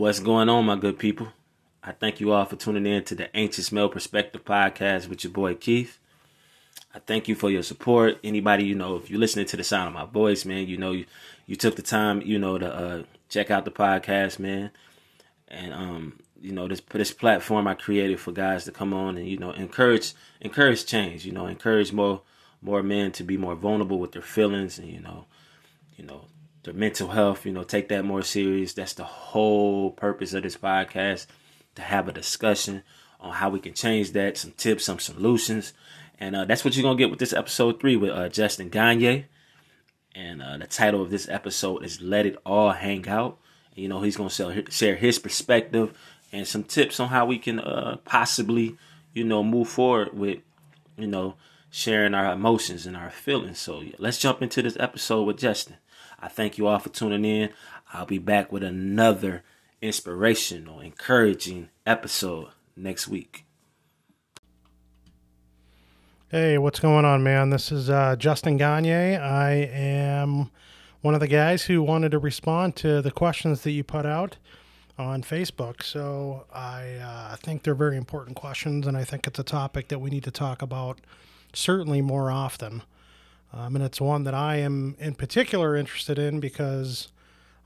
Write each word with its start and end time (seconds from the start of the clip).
What's 0.00 0.18
going 0.18 0.48
on, 0.48 0.64
my 0.64 0.76
good 0.76 0.98
people? 0.98 1.28
I 1.84 1.92
thank 1.92 2.20
you 2.20 2.32
all 2.32 2.46
for 2.46 2.56
tuning 2.56 2.86
in 2.86 3.04
to 3.04 3.14
the 3.14 3.36
Anxious 3.36 3.70
Male 3.70 3.90
Perspective 3.90 4.42
podcast 4.46 5.08
with 5.08 5.24
your 5.24 5.30
boy 5.30 5.54
Keith. 5.56 5.98
I 6.94 7.00
thank 7.00 7.28
you 7.28 7.34
for 7.34 7.50
your 7.50 7.62
support. 7.62 8.18
Anybody, 8.24 8.64
you 8.64 8.74
know, 8.74 8.96
if 8.96 9.10
you're 9.10 9.20
listening 9.20 9.44
to 9.44 9.58
the 9.58 9.62
sound 9.62 9.88
of 9.88 9.92
my 9.92 10.06
voice, 10.06 10.46
man, 10.46 10.66
you 10.68 10.78
know, 10.78 10.92
you, 10.92 11.04
you 11.44 11.54
took 11.54 11.76
the 11.76 11.82
time, 11.82 12.22
you 12.22 12.38
know, 12.38 12.56
to 12.56 12.74
uh, 12.74 13.02
check 13.28 13.50
out 13.50 13.66
the 13.66 13.70
podcast, 13.70 14.38
man. 14.38 14.70
And 15.48 15.74
um, 15.74 16.20
you 16.40 16.52
know, 16.52 16.66
this 16.66 16.80
this 16.80 17.12
platform 17.12 17.68
I 17.68 17.74
created 17.74 18.20
for 18.20 18.32
guys 18.32 18.64
to 18.64 18.72
come 18.72 18.94
on 18.94 19.18
and 19.18 19.28
you 19.28 19.36
know 19.36 19.50
encourage 19.50 20.14
encourage 20.40 20.86
change. 20.86 21.26
You 21.26 21.32
know, 21.32 21.46
encourage 21.46 21.92
more 21.92 22.22
more 22.62 22.82
men 22.82 23.12
to 23.12 23.22
be 23.22 23.36
more 23.36 23.54
vulnerable 23.54 23.98
with 23.98 24.12
their 24.12 24.22
feelings 24.22 24.78
and 24.78 24.88
you 24.88 25.00
know, 25.00 25.26
you 25.98 26.06
know, 26.06 26.24
their 26.62 26.74
mental 26.74 27.08
health. 27.08 27.46
You 27.46 27.52
know, 27.52 27.62
take 27.62 27.88
that 27.88 28.04
more 28.04 28.22
serious. 28.22 28.74
That's 28.74 28.94
the 28.94 29.04
whole 29.04 29.90
purpose 29.90 30.34
of 30.34 30.42
this 30.42 30.56
podcast 30.56 31.26
to 31.74 31.82
have 31.82 32.08
a 32.08 32.12
discussion 32.12 32.82
on 33.20 33.32
how 33.34 33.50
we 33.50 33.60
can 33.60 33.74
change 33.74 34.12
that, 34.12 34.36
some 34.36 34.52
tips, 34.52 34.84
some 34.84 34.98
solutions, 34.98 35.72
and 36.18 36.34
uh, 36.34 36.44
that's 36.44 36.64
what 36.64 36.74
you're 36.74 36.82
gonna 36.82 36.98
get 36.98 37.10
with 37.10 37.18
this 37.18 37.32
episode 37.32 37.80
three 37.80 37.96
with 37.96 38.10
uh, 38.10 38.28
Justin 38.28 38.70
Gagnier. 38.70 39.24
And 40.14 40.42
uh, 40.42 40.58
the 40.58 40.66
title 40.66 41.02
of 41.02 41.10
this 41.10 41.28
episode 41.28 41.84
is 41.84 42.00
"Let 42.00 42.26
It 42.26 42.36
All 42.44 42.72
Hang 42.72 43.08
Out." 43.08 43.38
You 43.74 43.88
know, 43.88 44.02
he's 44.02 44.16
gonna 44.16 44.30
share 44.70 44.96
his 44.96 45.18
perspective 45.18 45.96
and 46.32 46.46
some 46.46 46.64
tips 46.64 47.00
on 47.00 47.08
how 47.08 47.26
we 47.26 47.38
can 47.38 47.60
uh, 47.60 47.96
possibly, 48.04 48.76
you 49.12 49.24
know, 49.24 49.42
move 49.42 49.68
forward 49.68 50.16
with, 50.16 50.38
you 50.96 51.06
know, 51.06 51.34
sharing 51.70 52.14
our 52.14 52.32
emotions 52.32 52.86
and 52.86 52.96
our 52.96 53.10
feelings. 53.10 53.58
So 53.58 53.80
yeah, 53.80 53.94
let's 53.98 54.18
jump 54.18 54.42
into 54.42 54.62
this 54.62 54.76
episode 54.78 55.24
with 55.24 55.38
Justin. 55.38 55.76
I 56.22 56.28
thank 56.28 56.58
you 56.58 56.66
all 56.66 56.78
for 56.78 56.90
tuning 56.90 57.24
in. 57.24 57.50
I'll 57.92 58.06
be 58.06 58.18
back 58.18 58.52
with 58.52 58.62
another 58.62 59.42
inspirational, 59.80 60.80
encouraging 60.80 61.70
episode 61.86 62.48
next 62.76 63.08
week. 63.08 63.44
Hey, 66.28 66.58
what's 66.58 66.78
going 66.78 67.04
on, 67.04 67.22
man? 67.22 67.50
This 67.50 67.72
is 67.72 67.90
uh, 67.90 68.14
Justin 68.16 68.58
Gagnier. 68.58 69.20
I 69.20 69.52
am 69.72 70.50
one 71.00 71.14
of 71.14 71.20
the 71.20 71.26
guys 71.26 71.64
who 71.64 71.82
wanted 71.82 72.12
to 72.12 72.18
respond 72.18 72.76
to 72.76 73.02
the 73.02 73.10
questions 73.10 73.62
that 73.62 73.72
you 73.72 73.82
put 73.82 74.06
out 74.06 74.36
on 74.98 75.22
Facebook. 75.22 75.82
So 75.82 76.44
I 76.52 76.96
uh, 76.96 77.36
think 77.36 77.62
they're 77.62 77.74
very 77.74 77.96
important 77.96 78.36
questions, 78.36 78.86
and 78.86 78.96
I 78.96 79.04
think 79.04 79.26
it's 79.26 79.38
a 79.38 79.44
topic 79.44 79.88
that 79.88 79.98
we 79.98 80.10
need 80.10 80.24
to 80.24 80.30
talk 80.30 80.62
about 80.62 81.00
certainly 81.52 82.00
more 82.00 82.30
often. 82.30 82.82
Um, 83.52 83.74
and 83.76 83.84
it's 83.84 84.00
one 84.00 84.24
that 84.24 84.34
I 84.34 84.56
am 84.56 84.96
in 84.98 85.14
particular 85.14 85.76
interested 85.76 86.18
in 86.18 86.40
because 86.40 87.08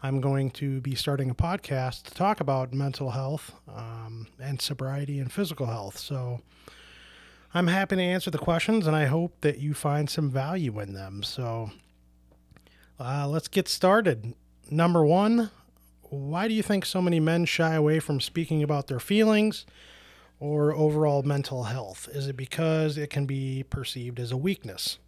I'm 0.02 0.20
going 0.20 0.50
to 0.52 0.80
be 0.80 0.94
starting 0.94 1.30
a 1.30 1.34
podcast 1.34 2.04
to 2.04 2.14
talk 2.14 2.40
about 2.40 2.72
mental 2.72 3.10
health 3.10 3.52
um, 3.74 4.26
and 4.38 4.60
sobriety 4.60 5.18
and 5.18 5.32
physical 5.32 5.66
health. 5.66 5.98
So 5.98 6.40
I'm 7.52 7.68
happy 7.68 7.96
to 7.96 8.02
answer 8.02 8.30
the 8.30 8.38
questions, 8.38 8.86
and 8.86 8.96
I 8.96 9.06
hope 9.06 9.40
that 9.42 9.58
you 9.58 9.74
find 9.74 10.10
some 10.10 10.30
value 10.30 10.80
in 10.80 10.92
them. 10.92 11.22
So 11.22 11.70
uh, 12.98 13.28
let's 13.28 13.48
get 13.48 13.68
started. 13.68 14.34
Number 14.70 15.04
one, 15.04 15.50
why 16.02 16.48
do 16.48 16.54
you 16.54 16.62
think 16.62 16.84
so 16.84 17.00
many 17.00 17.20
men 17.20 17.44
shy 17.44 17.74
away 17.74 18.00
from 18.00 18.20
speaking 18.20 18.62
about 18.62 18.88
their 18.88 19.00
feelings 19.00 19.66
or 20.40 20.74
overall 20.74 21.22
mental 21.22 21.64
health? 21.64 22.08
Is 22.12 22.26
it 22.26 22.36
because 22.36 22.98
it 22.98 23.10
can 23.10 23.26
be 23.26 23.62
perceived 23.62 24.18
as 24.18 24.32
a 24.32 24.36
weakness? 24.36 24.98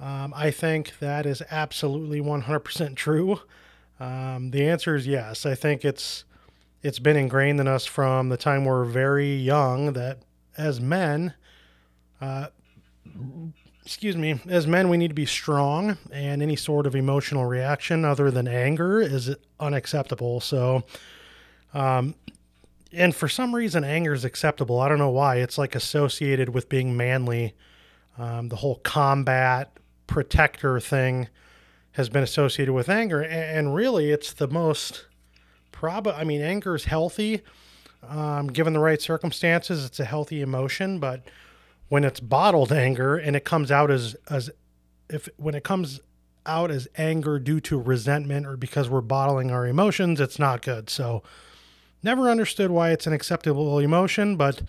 Um, 0.00 0.32
I 0.36 0.50
think 0.50 0.98
that 0.98 1.26
is 1.26 1.42
absolutely 1.50 2.20
100% 2.20 2.96
true. 2.96 3.40
Um, 4.00 4.50
the 4.50 4.68
answer 4.68 4.96
is 4.96 5.06
yes. 5.06 5.46
I 5.46 5.54
think 5.54 5.84
it's 5.84 6.24
it's 6.82 6.98
been 6.98 7.16
ingrained 7.16 7.60
in 7.60 7.66
us 7.66 7.86
from 7.86 8.28
the 8.28 8.36
time 8.36 8.66
we're 8.66 8.84
very 8.84 9.34
young 9.34 9.94
that 9.94 10.18
as 10.58 10.82
men, 10.82 11.32
uh, 12.20 12.48
excuse 13.82 14.16
me, 14.16 14.38
as 14.46 14.66
men, 14.66 14.90
we 14.90 14.98
need 14.98 15.08
to 15.08 15.14
be 15.14 15.24
strong, 15.24 15.96
and 16.12 16.42
any 16.42 16.56
sort 16.56 16.86
of 16.86 16.94
emotional 16.94 17.46
reaction 17.46 18.04
other 18.04 18.30
than 18.30 18.46
anger 18.46 19.00
is 19.00 19.34
unacceptable. 19.58 20.40
So, 20.40 20.84
um, 21.72 22.14
and 22.92 23.14
for 23.14 23.28
some 23.28 23.54
reason, 23.54 23.82
anger 23.82 24.12
is 24.12 24.26
acceptable. 24.26 24.78
I 24.78 24.88
don't 24.88 24.98
know 24.98 25.08
why. 25.08 25.36
It's 25.36 25.56
like 25.56 25.74
associated 25.74 26.50
with 26.50 26.68
being 26.68 26.96
manly. 26.96 27.54
Um, 28.18 28.48
the 28.48 28.56
whole 28.56 28.76
combat 28.76 29.76
protector 30.06 30.80
thing 30.80 31.28
has 31.92 32.08
been 32.08 32.22
associated 32.22 32.72
with 32.72 32.88
anger, 32.88 33.22
and 33.22 33.74
really, 33.74 34.10
it's 34.10 34.32
the 34.32 34.48
most 34.48 35.06
prob. 35.70 36.08
I 36.08 36.24
mean, 36.24 36.40
anger 36.40 36.74
is 36.74 36.84
healthy. 36.84 37.42
Um, 38.08 38.48
given 38.48 38.72
the 38.72 38.80
right 38.80 39.00
circumstances, 39.00 39.84
it's 39.84 40.00
a 40.00 40.04
healthy 40.04 40.42
emotion, 40.42 40.98
but 40.98 41.22
when 41.88 42.04
it's 42.04 42.20
bottled 42.20 42.72
anger 42.72 43.16
and 43.16 43.36
it 43.36 43.44
comes 43.44 43.70
out 43.70 43.90
as 43.90 44.16
as 44.28 44.50
if 45.08 45.28
when 45.36 45.54
it 45.54 45.64
comes 45.64 46.00
out 46.46 46.70
as 46.70 46.88
anger 46.96 47.38
due 47.38 47.60
to 47.60 47.80
resentment 47.80 48.46
or 48.46 48.56
because 48.56 48.88
we're 48.88 49.00
bottling 49.00 49.50
our 49.50 49.66
emotions, 49.66 50.20
it's 50.20 50.38
not 50.38 50.62
good. 50.62 50.90
So, 50.90 51.22
never 52.02 52.28
understood 52.28 52.70
why 52.70 52.90
it's 52.90 53.06
an 53.06 53.12
acceptable 53.12 53.78
emotion, 53.78 54.36
but 54.36 54.62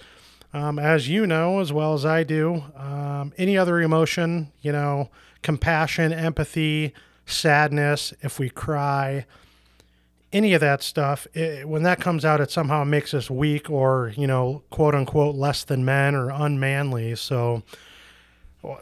um, 0.56 0.80
as 0.80 1.10
you 1.10 1.28
know 1.28 1.60
as 1.60 1.74
well 1.74 1.94
as 1.94 2.06
I 2.06 2.24
do, 2.24 2.64
um, 2.78 3.34
any 3.38 3.58
other 3.58 3.82
emotion, 3.82 4.54
you 4.62 4.72
know, 4.72 5.10
compassion, 5.42 6.14
empathy, 6.14 6.94
sadness, 7.26 8.14
if 8.22 8.40
we 8.40 8.50
cry, 8.50 9.26
any 10.32 10.54
of 10.54 10.62
that 10.62 10.82
stuff, 10.82 11.28
it, 11.34 11.68
when 11.68 11.84
that 11.84 12.00
comes 12.00 12.24
out, 12.24 12.40
it 12.40 12.52
somehow 12.52 12.86
makes 12.86 13.14
us 13.14 13.30
weak 13.30 13.70
or, 13.70 14.14
you 14.16 14.28
know, 14.28 14.64
quote 14.70 14.96
unquote, 14.96 15.36
less 15.36 15.66
than 15.66 15.84
men 15.84 16.16
or 16.16 16.30
unmanly. 16.30 17.16
So, 17.16 17.64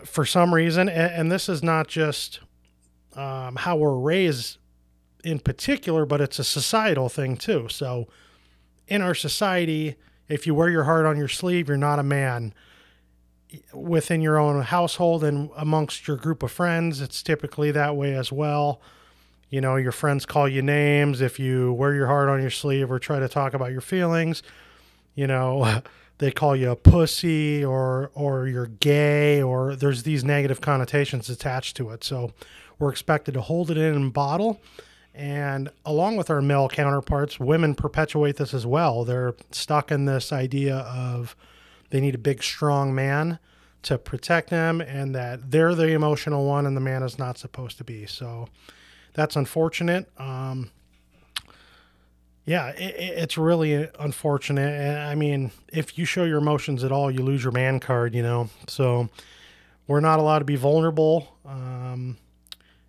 for 0.06 0.26
some 0.26 0.54
reason, 0.54 0.88
and, 0.88 1.12
and 1.12 1.32
this 1.32 1.50
is 1.50 1.64
not 1.64 1.88
just 1.88 2.40
um, 3.16 3.56
how 3.56 3.78
we're 3.78 3.98
raised 3.98 4.58
in 5.24 5.40
particular, 5.40 6.06
but 6.06 6.22
it's 6.22 6.38
a 6.38 6.44
societal 6.44 7.10
thing 7.10 7.36
too. 7.36 7.68
So, 7.68 8.08
in 8.88 9.02
our 9.02 9.16
society, 9.16 9.96
if 10.28 10.48
you 10.48 10.56
wear 10.56 10.70
your 10.70 10.84
heart 10.84 11.06
on 11.06 11.18
your 11.18 11.28
sleeve, 11.28 11.68
you're 11.68 11.78
not 11.78 12.00
a 12.00 12.04
man. 12.04 12.54
Within 13.74 14.22
your 14.22 14.40
own 14.40 14.62
household 14.64 15.24
and 15.24 15.50
amongst 15.56 16.08
your 16.08 16.18
group 16.18 16.42
of 16.42 16.52
friends, 16.52 17.02
it's 17.02 17.22
typically 17.22 17.72
that 17.72 17.96
way 17.96 18.16
as 18.16 18.32
well 18.32 18.82
you 19.54 19.62
know, 19.62 19.76
your 19.76 19.92
friends 19.92 20.26
call 20.26 20.50
you 20.50 20.64
names 20.64 21.22
if 21.22 21.38
you 21.38 21.74
wear 21.74 21.94
your 21.94 22.08
heart 22.08 22.28
on 22.28 22.42
your 22.42 22.50
sleeve 22.50 22.92
or 22.92 22.98
try 22.98 23.20
to 23.20 23.30
talk 23.30 23.54
about 23.54 23.72
your 23.72 23.82
feelings. 23.82 24.42
You 25.14 25.28
know, 25.28 25.84
they 26.18 26.32
call 26.32 26.56
you 26.56 26.72
a 26.72 26.76
pussy 26.76 27.64
or 27.64 28.10
or 28.16 28.48
you're 28.48 28.66
gay 28.66 29.44
or 29.44 29.76
there's 29.76 30.02
these 30.02 30.24
negative 30.24 30.60
connotations 30.60 31.30
attached 31.30 31.78
to 31.78 31.92
it. 31.92 32.04
So 32.04 32.34
we're 32.80 32.90
expected 32.90 33.36
to 33.36 33.42
hold 33.42 33.70
it 33.70 33.78
in 33.78 33.94
and 33.94 34.12
bottle. 34.12 34.60
And 35.16 35.70
along 35.86 36.18
with 36.18 36.30
our 36.30 36.42
male 36.42 36.68
counterparts, 36.68 37.40
women 37.40 37.76
perpetuate 37.76 38.38
this 38.38 38.54
as 38.54 38.66
well. 38.66 39.06
They're 39.06 39.36
stuck 39.52 39.92
in 39.92 40.06
this 40.06 40.32
idea 40.34 40.78
of 40.78 41.36
they 41.92 42.02
need 42.02 42.16
a 42.16 42.20
big, 42.20 42.42
strong 42.42 42.96
man 42.96 43.38
to 43.84 43.98
protect 43.98 44.50
them 44.50 44.82
and 44.82 45.14
that 45.14 45.52
they're 45.52 45.76
the 45.76 45.90
emotional 45.90 46.46
one 46.46 46.66
and 46.66 46.76
the 46.76 46.82
man 46.82 47.04
is 47.04 47.20
not 47.20 47.38
supposed 47.38 47.78
to 47.78 47.84
be. 47.84 48.06
So 48.06 48.48
that's 49.14 49.36
unfortunate. 49.36 50.10
Um, 50.20 50.72
yeah, 52.46 52.70
it, 52.70 52.96
it's 52.98 53.38
really 53.38 53.90
unfortunate. 54.00 54.98
I 54.98 55.16
mean, 55.16 55.52
if 55.72 55.98
you 55.98 56.06
show 56.06 56.24
your 56.24 56.40
emotions 56.40 56.84
at 56.84 56.92
all, 56.92 57.12
you 57.12 57.20
lose 57.20 57.44
your 57.44 57.52
man 57.52 57.80
card, 57.80 58.16
you 58.16 58.24
know. 58.24 58.50
So 58.68 59.10
we're 59.88 60.00
not 60.00 60.20
allowed 60.20 60.40
to 60.40 60.46
be 60.46 60.56
vulnerable. 60.56 61.38
Um, 61.46 62.18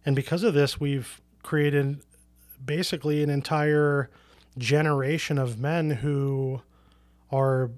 and 0.07 0.17
because 0.17 0.43
of 0.43 0.55
this, 0.55 0.81
we've 0.81 1.21
created 1.43 2.01
basically 2.65 3.23
an 3.23 3.31
entire 3.31 4.11
generation 4.59 5.39
of 5.39 5.59
men 5.59 5.91
who 5.91 6.63
are 7.31 7.71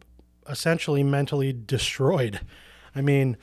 essentially 0.48 1.02
mentally 1.02 1.52
destroyed. 1.52 2.40
I 2.94 3.00
mean, 3.00 3.36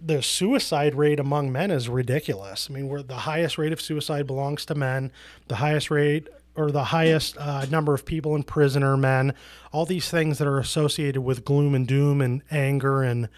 the 0.00 0.22
suicide 0.22 0.94
rate 0.94 1.18
among 1.18 1.50
men 1.50 1.70
is 1.70 1.88
ridiculous. 1.88 2.68
I 2.70 2.74
mean, 2.74 2.88
we're 2.88 3.02
the 3.02 3.16
highest 3.16 3.58
rate 3.58 3.72
of 3.72 3.80
suicide 3.80 4.26
belongs 4.26 4.64
to 4.66 4.74
men. 4.74 5.10
The 5.48 5.56
highest 5.56 5.90
rate 5.90 6.28
or 6.54 6.70
the 6.70 6.84
highest 6.84 7.36
uh, 7.38 7.66
number 7.66 7.94
of 7.94 8.04
people 8.04 8.34
in 8.34 8.42
prison 8.42 8.82
are 8.82 8.96
men. 8.96 9.34
All 9.72 9.86
these 9.86 10.10
things 10.10 10.38
that 10.38 10.46
are 10.46 10.58
associated 10.58 11.20
with 11.22 11.44
gloom 11.44 11.74
and 11.74 11.86
doom 11.86 12.20
and 12.20 12.42
anger 12.50 13.02
and 13.02 13.28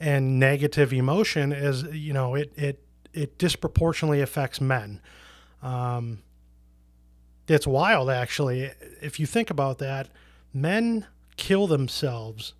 and 0.00 0.38
negative 0.38 0.92
emotion 0.92 1.52
is 1.52 1.82
you 1.84 2.12
know 2.12 2.36
it 2.36 2.52
it 2.56 2.80
it 3.12 3.38
disproportionately 3.38 4.20
affects 4.20 4.60
men. 4.60 5.00
Um, 5.62 6.20
it's 7.48 7.66
wild 7.66 8.10
actually 8.10 8.70
if 9.00 9.18
you 9.18 9.26
think 9.26 9.50
about 9.50 9.78
that. 9.78 10.08
Men 10.52 11.06
kill 11.36 11.66
themselves 11.66 12.54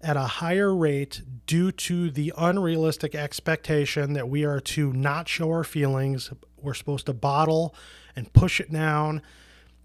at 0.00 0.16
a 0.16 0.22
higher 0.22 0.74
rate 0.74 1.22
due 1.46 1.70
to 1.70 2.10
the 2.10 2.32
unrealistic 2.36 3.14
expectation 3.14 4.14
that 4.14 4.28
we 4.28 4.44
are 4.44 4.60
to 4.60 4.92
not 4.92 5.28
show 5.28 5.50
our 5.50 5.64
feelings. 5.64 6.30
We're 6.56 6.74
supposed 6.74 7.06
to 7.06 7.12
bottle 7.12 7.74
and 8.16 8.32
push 8.32 8.60
it 8.60 8.72
down 8.72 9.22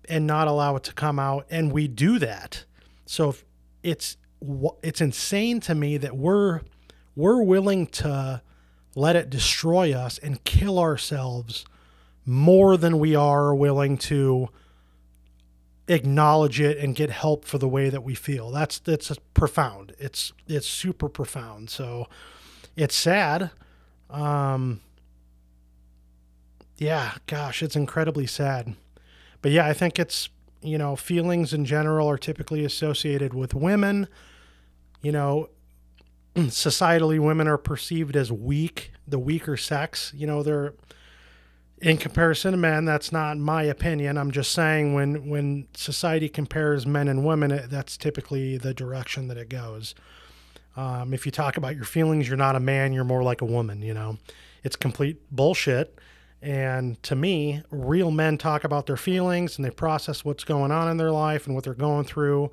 and 0.08 0.26
not 0.26 0.48
allow 0.48 0.76
it 0.76 0.84
to 0.84 0.94
come 0.94 1.20
out. 1.20 1.46
And 1.50 1.72
we 1.72 1.88
do 1.88 2.20
that. 2.20 2.66
So 3.06 3.36
it's 3.84 4.18
it's 4.84 5.02
insane 5.02 5.60
to 5.62 5.76
me 5.76 5.98
that 5.98 6.16
we're 6.16 6.62
we're 7.16 7.42
willing 7.42 7.88
to 7.88 8.42
let 8.96 9.16
it 9.16 9.30
destroy 9.30 9.94
us 9.94 10.18
and 10.18 10.44
kill 10.44 10.80
ourselves 10.80 11.66
more 12.26 12.76
than 12.78 13.00
we 13.00 13.16
are 13.16 13.54
willing 13.54 13.98
to 13.98 14.50
acknowledge 15.88 16.60
it 16.60 16.78
and 16.80 16.96
get 16.96 17.12
help 17.12 17.46
for 17.46 17.58
the 17.58 17.68
way 17.68 17.90
that 17.90 18.04
we 18.04 18.16
feel. 18.16 18.52
That's 18.52 18.80
that's 18.80 19.12
profound. 19.34 19.96
It's 20.00 20.34
it's 20.48 20.68
super 20.68 21.08
profound. 21.10 21.70
So 21.70 22.08
it's 22.76 22.96
sad. 22.96 23.52
Um 24.10 24.82
yeah, 26.78 27.14
gosh, 27.28 27.64
it's 27.64 27.76
incredibly 27.76 28.26
sad. 28.26 28.76
But 29.42 29.52
yeah, 29.52 29.68
I 29.68 29.74
think 29.74 30.00
it's 30.00 30.30
you 30.62 30.80
know, 30.80 30.96
feelings 30.96 31.54
in 31.54 31.64
general 31.64 32.10
are 32.10 32.18
typically 32.18 32.66
associated 32.66 33.36
with 33.36 33.54
women. 33.54 34.08
You 35.04 35.12
know, 35.12 35.50
societally 36.36 37.20
women 37.20 37.48
are 37.48 37.60
perceived 37.60 38.16
as 38.16 38.32
weak, 38.32 38.92
the 39.08 39.20
weaker 39.20 39.58
sex. 39.58 40.12
You 40.16 40.26
know, 40.26 40.42
they're 40.42 40.74
in 41.82 41.98
comparison 41.98 42.52
to 42.52 42.58
men. 42.58 42.86
That's 42.86 43.12
not 43.12 43.38
my 43.38 43.64
opinion. 43.64 44.18
I'm 44.18 44.32
just 44.32 44.52
saying 44.52 44.94
when 44.94 45.30
when 45.30 45.68
society 45.74 46.30
compares 46.30 46.86
men 46.86 47.08
and 47.08 47.26
women, 47.26 47.52
it, 47.52 47.70
that's 47.70 47.98
typically 47.98 48.58
the 48.58 48.74
direction 48.74 49.28
that 49.28 49.38
it 49.38 49.50
goes. 49.50 49.96
Um, 50.78 51.14
if 51.14 51.26
you 51.26 51.32
talk 51.32 51.58
about 51.58 51.76
your 51.76 51.86
feelings, 51.86 52.28
you're 52.28 52.38
not 52.38 52.56
a 52.56 52.60
man. 52.60 52.94
You're 52.94 53.04
more 53.04 53.24
like 53.24 53.42
a 53.42 53.46
woman. 53.46 53.82
You 53.82 53.94
know, 53.94 54.18
it's 54.64 54.76
complete 54.76 55.20
bullshit. 55.32 56.00
And 56.42 57.02
to 57.04 57.16
me, 57.16 57.64
real 57.72 58.12
men 58.12 58.38
talk 58.38 58.64
about 58.64 58.86
their 58.86 58.98
feelings 58.98 59.58
and 59.58 59.66
they 59.66 59.72
process 59.72 60.24
what's 60.24 60.44
going 60.44 60.72
on 60.72 60.90
in 60.90 60.98
their 60.98 61.12
life 61.12 61.48
and 61.48 61.56
what 61.56 61.64
they're 61.64 61.74
going 61.74 62.06
through. 62.06 62.52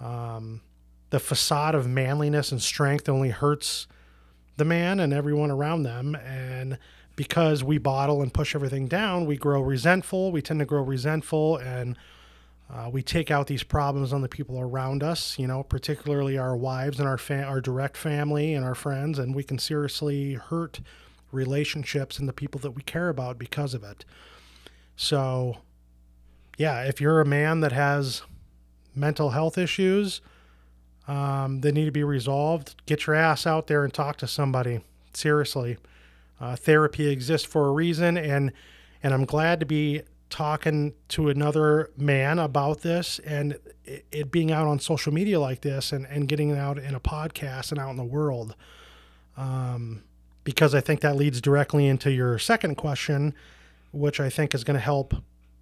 Um, 0.00 0.60
the 1.10 1.20
facade 1.20 1.74
of 1.74 1.86
manliness 1.86 2.52
and 2.52 2.60
strength 2.60 3.08
only 3.08 3.30
hurts 3.30 3.86
the 4.56 4.64
man 4.64 5.00
and 5.00 5.12
everyone 5.12 5.50
around 5.50 5.84
them. 5.84 6.14
And 6.14 6.78
because 7.16 7.62
we 7.62 7.78
bottle 7.78 8.22
and 8.22 8.32
push 8.32 8.54
everything 8.54 8.86
down, 8.86 9.26
we 9.26 9.36
grow 9.36 9.60
resentful. 9.60 10.32
We 10.32 10.42
tend 10.42 10.60
to 10.60 10.66
grow 10.66 10.82
resentful 10.82 11.58
and 11.58 11.96
uh, 12.72 12.88
we 12.90 13.02
take 13.02 13.30
out 13.30 13.48
these 13.48 13.62
problems 13.62 14.12
on 14.12 14.22
the 14.22 14.28
people 14.28 14.58
around 14.58 15.02
us, 15.02 15.38
you 15.38 15.46
know, 15.46 15.62
particularly 15.62 16.38
our 16.38 16.56
wives 16.56 16.98
and 16.98 17.06
our 17.06 17.18
fa- 17.18 17.44
our 17.44 17.60
direct 17.60 17.98
family 17.98 18.54
and 18.54 18.64
our 18.64 18.74
friends, 18.74 19.18
and 19.18 19.34
we 19.34 19.44
can 19.44 19.58
seriously 19.58 20.34
hurt 20.34 20.80
relationships 21.32 22.18
and 22.18 22.26
the 22.26 22.32
people 22.32 22.58
that 22.60 22.70
we 22.70 22.82
care 22.82 23.10
about 23.10 23.38
because 23.38 23.74
of 23.74 23.84
it. 23.84 24.06
So, 24.96 25.58
yeah, 26.56 26.84
if 26.84 26.98
you're 26.98 27.20
a 27.20 27.26
man 27.26 27.60
that 27.60 27.72
has 27.72 28.22
mental 28.94 29.30
health 29.30 29.58
issues, 29.58 30.22
um, 31.06 31.60
they 31.60 31.72
need 31.72 31.86
to 31.86 31.92
be 31.92 32.04
resolved. 32.04 32.74
Get 32.86 33.06
your 33.06 33.16
ass 33.16 33.46
out 33.46 33.66
there 33.66 33.84
and 33.84 33.92
talk 33.92 34.16
to 34.18 34.26
somebody. 34.26 34.80
Seriously, 35.12 35.76
uh, 36.42 36.56
therapy 36.56 37.08
exists 37.08 37.46
for 37.46 37.68
a 37.68 37.72
reason, 37.72 38.18
and 38.18 38.52
and 39.02 39.14
I'm 39.14 39.24
glad 39.24 39.60
to 39.60 39.66
be 39.66 40.02
talking 40.28 40.94
to 41.08 41.28
another 41.28 41.90
man 41.96 42.38
about 42.38 42.80
this 42.80 43.18
and 43.18 43.58
it, 43.84 44.06
it 44.10 44.30
being 44.30 44.50
out 44.50 44.66
on 44.66 44.78
social 44.78 45.12
media 45.12 45.38
like 45.38 45.60
this 45.60 45.92
and, 45.92 46.06
and 46.06 46.26
getting 46.26 46.48
it 46.48 46.56
out 46.56 46.78
in 46.78 46.94
a 46.94 47.00
podcast 47.00 47.70
and 47.70 47.78
out 47.78 47.90
in 47.90 47.96
the 47.96 48.04
world. 48.04 48.54
Um, 49.36 50.04
because 50.42 50.74
I 50.74 50.80
think 50.80 51.00
that 51.00 51.16
leads 51.16 51.42
directly 51.42 51.86
into 51.86 52.10
your 52.10 52.38
second 52.38 52.76
question, 52.76 53.34
which 53.92 54.20
I 54.20 54.30
think 54.30 54.54
is 54.54 54.64
going 54.64 54.76
to 54.76 54.80
help, 54.80 55.14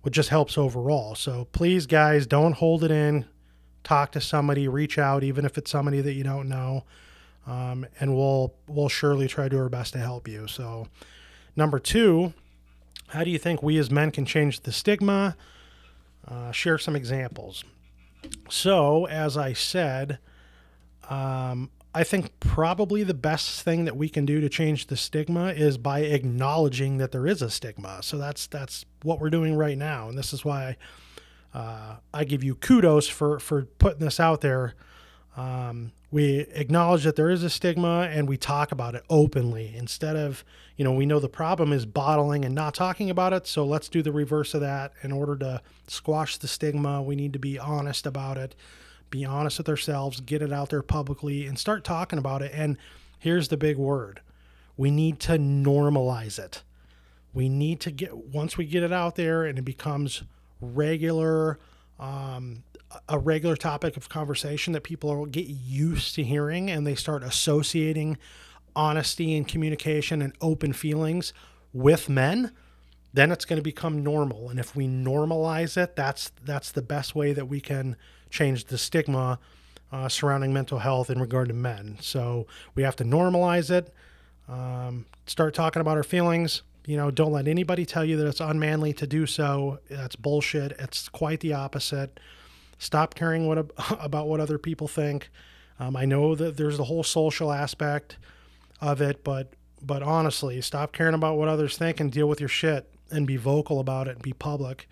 which 0.03 0.15
just 0.15 0.29
helps 0.29 0.57
overall. 0.57 1.17
So 1.17 1.49
please, 1.51 1.87
guys, 1.87 2.27
don't 2.29 2.53
hold 2.53 2.85
it 2.85 2.93
in 2.93 3.25
talk 3.83 4.13
to 4.13 4.21
somebody, 4.21 4.69
reach 4.69 4.99
out, 4.99 5.25
even 5.25 5.45
if 5.45 5.59
it's 5.59 5.71
somebody 5.71 6.01
that 6.01 6.13
you 6.13 6.25
don't 6.25 6.49
know, 6.49 6.85
um, 7.47 7.87
and 7.99 8.15
we'll 8.15 8.55
we'll 8.69 8.89
surely 8.89 9.29
try 9.29 9.45
to 9.45 9.51
do 9.51 9.59
our 9.59 9.69
best 9.69 9.93
to 9.95 9.99
help 9.99 10.29
you. 10.29 10.47
So, 10.47 10.89
number 11.57 11.79
two, 11.79 12.33
how 13.09 13.25
do 13.25 13.31
you 13.31 13.39
think 13.39 13.63
we 13.63 13.79
as 13.79 13.91
men 13.91 14.11
can 14.11 14.25
change 14.25 14.61
the 14.61 14.73
stigma? 14.73 15.37
Uh, 16.27 16.53
share 16.53 16.79
some 16.79 16.95
examples. 16.95 17.65
So, 18.49 19.07
as 19.07 19.37
I 19.37 19.53
said, 19.53 20.19
um, 21.09 21.71
I 21.95 22.05
think 22.05 22.39
probably 22.39 23.03
the 23.03 23.15
best 23.15 23.63
thing 23.63 23.85
that 23.85 23.97
we 23.97 24.09
can 24.09 24.25
do 24.25 24.41
to 24.41 24.49
change 24.49 24.87
the 24.87 24.97
stigma 24.97 25.49
is 25.49 25.77
by 25.77 26.01
acknowledging 26.01 26.99
that 26.99 27.11
there 27.11 27.27
is 27.27 27.43
a 27.43 27.51
stigma. 27.51 28.01
So 28.03 28.17
that's 28.17 28.47
that's 28.47 28.85
what 29.03 29.19
we're 29.19 29.31
doing 29.31 29.57
right 29.57 29.77
now, 29.77 30.09
and 30.09 30.17
this 30.17 30.33
is 30.33 30.45
why 30.45 30.77
uh, 31.53 31.97
I 32.15 32.25
give 32.25 32.45
you 32.45 32.55
kudos 32.55 33.09
for 33.09 33.41
for 33.41 33.65
putting 33.65 34.01
this 34.01 34.21
out 34.21 34.41
there. 34.41 34.75
Um, 35.41 35.93
we 36.11 36.41
acknowledge 36.53 37.05
that 37.05 37.17
there 37.17 37.31
is 37.31 37.43
a 37.43 37.49
stigma 37.49 38.11
and 38.13 38.29
we 38.29 38.37
talk 38.37 38.73
about 38.73 38.95
it 38.95 39.05
openly 39.09 39.73
instead 39.75 40.15
of 40.15 40.45
you 40.77 40.85
know 40.85 40.93
we 40.93 41.07
know 41.07 41.19
the 41.19 41.31
problem 41.31 41.73
is 41.73 41.87
bottling 41.87 42.45
and 42.45 42.55
not 42.55 42.75
talking 42.75 43.09
about 43.09 43.33
it. 43.33 43.47
So 43.47 43.65
let's 43.65 43.89
do 43.89 44.03
the 44.03 44.13
reverse 44.13 44.53
of 44.53 44.61
that. 44.61 44.93
In 45.03 45.13
order 45.13 45.37
to 45.37 45.63
squash 45.87 46.37
the 46.37 46.49
stigma 46.49 47.01
we 47.01 47.17
need 47.17 47.33
to 47.33 47.39
be 47.39 47.59
honest 47.59 48.07
about 48.07 48.37
it 48.37 48.55
be 49.09 49.25
honest 49.25 49.59
with 49.59 49.69
ourselves 49.69 50.21
get 50.21 50.43
it 50.43 50.53
out 50.53 50.69
there 50.69 50.83
publicly 50.83 51.47
and 51.47 51.59
start 51.59 51.85
talking 51.85 52.19
about 52.19 52.43
it. 52.43 52.53
And 52.55 52.77
here's 53.19 53.49
the 53.49 53.57
big 53.57 53.77
word. 53.79 54.21
We 54.77 54.91
need 54.91 55.21
to 55.21 55.33
normalize 55.33 56.39
it. 56.39 56.63
We 57.33 57.49
need 57.49 57.81
to 57.81 57.91
get 57.91 58.17
once 58.17 58.59
we 58.59 58.67
get 58.67 58.83
it 58.83 58.93
out 58.93 59.17
there 59.17 59.45
and 59.45 59.59
it 59.59 59.65
becomes 59.65 60.23
regular 60.61 61.59
um, 61.99 62.63
a 63.09 63.19
regular 63.19 63.57
topic 63.57 63.97
of 63.97 64.09
conversation 64.09 64.73
that 64.73 64.83
people 64.83 65.27
get 65.27 65.47
used 65.47 66.15
to 66.15 66.25
hearing 66.25 66.71
and 66.71 66.87
they 66.87 66.95
start 66.95 67.23
associating 67.23 68.19
honesty 68.75 69.37
and 69.37 69.47
communication 69.47 70.23
and 70.23 70.33
open 70.41 70.73
feelings 70.73 71.33
with 71.73 72.09
men 72.09 72.53
then 73.13 73.33
it's 73.33 73.45
going 73.45 73.57
to 73.57 73.63
become 73.63 74.03
normal 74.03 74.49
and 74.49 74.61
if 74.61 74.77
we 74.77 74.87
normalize 74.87 75.77
it 75.77 75.97
that's 75.97 76.33
that's 76.45 76.73
the 76.73 76.83
best 76.83 77.15
way 77.15 77.33
that 77.33 77.47
we 77.47 77.61
can 77.61 77.97
change 78.29 78.67
the 78.67 78.79
stigma 78.79 79.39
uh, 79.93 80.09
surrounding 80.09 80.53
mental 80.53 80.79
health 80.79 81.11
in 81.11 81.21
regard 81.21 81.49
to 81.49 81.55
men 81.55 81.97
so 82.01 82.47
we 82.75 82.83
have 82.83 82.95
to 82.97 83.05
normalize 83.05 83.71
it 83.71 83.93
um, 84.49 85.05
start 85.27 85.55
talking 85.55 85.81
about 85.81 85.97
our 85.97 86.05
feelings 86.05 86.63
you 86.87 86.97
know, 86.97 87.11
don't 87.11 87.33
let 87.33 87.47
anybody 87.47 87.87
tell 87.87 88.05
you 88.05 88.17
that 88.17 88.27
it's 88.27 88.41
unmanly 88.41 88.93
to 88.95 89.07
do 89.07 89.27
so. 89.27 89.79
That's 89.89 90.17
bullshit. 90.17 90.73
It's 90.79 91.09
quite 91.09 91.39
the 91.39 91.53
opposite. 91.53 92.19
Stop 92.81 93.15
caring 93.15 93.47
what 93.47 93.59
about 94.01 94.27
what 94.27 94.41
other 94.41 94.59
people 94.59 94.89
think. 94.89 95.31
Um, 95.79 95.95
I 95.95 96.05
know 96.05 96.35
that 96.35 96.57
there's 96.57 96.79
the 96.79 96.85
whole 96.85 97.05
social 97.05 97.53
aspect 97.53 98.17
of 98.81 99.01
it, 99.01 99.23
but 99.23 99.53
but 99.83 100.03
honestly, 100.03 100.61
stop 100.61 100.93
caring 100.93 101.15
about 101.15 101.37
what 101.39 101.49
others 101.49 101.79
think 101.79 102.01
and 102.01 102.11
deal 102.11 102.29
with 102.29 102.41
your 102.41 102.49
shit 102.49 102.91
and 103.11 103.27
be 103.27 103.37
vocal 103.37 103.81
about 103.81 104.09
it 104.09 104.17
and 104.17 104.23
be 104.23 104.33
public 104.33 104.89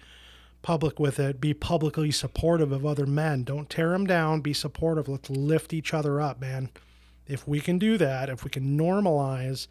public 0.60 0.98
with 0.98 1.18
it. 1.18 1.40
Be 1.40 1.54
publicly 1.54 2.10
supportive 2.10 2.72
of 2.72 2.84
other 2.84 3.06
men. 3.06 3.44
Don't 3.44 3.70
tear 3.70 3.90
them 3.90 4.06
down. 4.06 4.40
Be 4.40 4.52
supportive. 4.52 5.08
Let's 5.08 5.30
lift 5.30 5.72
each 5.72 5.94
other 5.94 6.20
up 6.20 6.40
man. 6.40 6.70
If 7.26 7.46
we 7.46 7.60
can 7.60 7.78
do 7.78 7.98
that 7.98 8.28
if 8.28 8.44
we 8.44 8.50
can 8.50 8.78
normalize 8.78 9.66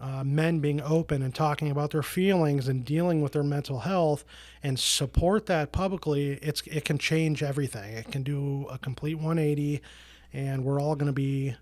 uh, 0.00 0.24
men 0.24 0.60
being 0.60 0.80
open 0.80 1.22
and 1.22 1.34
talking 1.34 1.70
about 1.70 1.90
their 1.90 2.02
feelings 2.02 2.68
and 2.68 2.84
dealing 2.84 3.20
with 3.20 3.32
their 3.32 3.42
mental 3.42 3.80
health 3.80 4.24
and 4.62 4.78
support 4.78 5.46
that 5.46 5.72
publicly, 5.72 6.38
it's 6.42 6.62
it 6.62 6.84
can 6.84 6.96
change 6.96 7.42
everything. 7.42 7.92
It 7.92 8.10
can 8.10 8.22
do 8.22 8.66
a 8.70 8.78
complete 8.78 9.16
180, 9.16 9.82
and 10.32 10.64
we're 10.64 10.80
all 10.80 10.96
going 10.96 11.08
to 11.08 11.12
be 11.12 11.54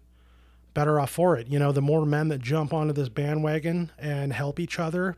better 0.72 1.00
off 1.00 1.10
for 1.10 1.36
it. 1.36 1.48
You 1.48 1.58
know, 1.58 1.72
the 1.72 1.82
more 1.82 2.06
men 2.06 2.28
that 2.28 2.40
jump 2.40 2.72
onto 2.72 2.92
this 2.92 3.08
bandwagon 3.08 3.90
and 3.98 4.32
help 4.32 4.60
each 4.60 4.78
other, 4.78 5.16